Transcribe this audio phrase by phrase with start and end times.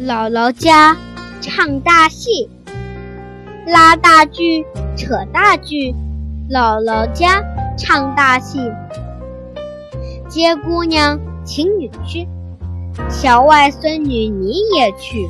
[0.00, 0.96] 姥姥家
[1.40, 2.50] 唱大戏
[3.66, 4.64] 拉大锯
[4.96, 5.94] 扯大锯
[6.50, 7.40] 姥姥家
[7.76, 8.58] 唱大戏。
[10.28, 12.26] 接姑娘请女婿
[13.08, 15.28] 小外孙女你也去。